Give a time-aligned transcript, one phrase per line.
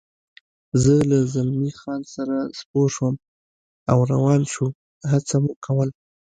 [0.83, 3.15] زه له زلمی خان سره سپور شوم
[3.91, 4.65] او روان شو،
[5.11, 5.89] هڅه مو کول.